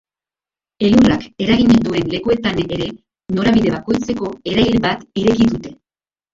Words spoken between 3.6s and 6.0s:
bakoitzeko erail bat ireki dute.